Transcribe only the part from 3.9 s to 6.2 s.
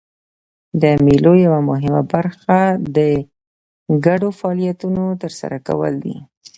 ګډو فعالیتونو ترسره کول دي.